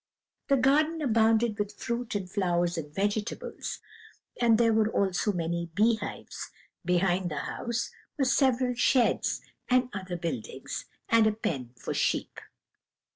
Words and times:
"The 0.47 0.57
garden 0.57 0.99
abounded 1.03 1.59
with 1.59 1.75
fruit 1.79 2.15
and 2.15 2.27
flowers 2.27 2.75
and 2.75 2.91
vegetables, 2.91 3.81
and 4.41 4.57
there 4.57 4.73
were 4.73 4.89
also 4.89 5.31
many 5.31 5.69
bee 5.75 5.97
hives; 5.97 6.49
behind 6.83 7.29
the 7.29 7.37
house 7.37 7.91
were 8.17 8.25
several 8.25 8.73
sheds 8.73 9.41
and 9.69 9.89
other 9.93 10.17
buildings, 10.17 10.85
and 11.07 11.27
a 11.27 11.31
pen 11.31 11.75
for 11.75 11.93
sheep. 11.93 12.39